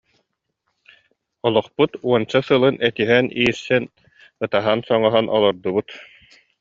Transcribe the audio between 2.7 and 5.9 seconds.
этиһэн-иирсэн, ытаһан-соҥоһон олордубут